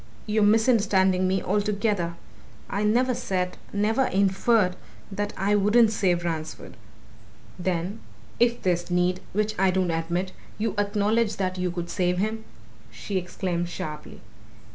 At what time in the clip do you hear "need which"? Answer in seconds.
8.89-9.53